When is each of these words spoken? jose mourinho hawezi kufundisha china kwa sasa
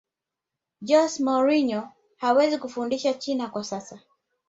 jose 0.87 1.23
mourinho 1.25 1.91
hawezi 2.17 2.57
kufundisha 2.57 3.13
china 3.13 3.49
kwa 3.49 3.63
sasa 3.63 3.99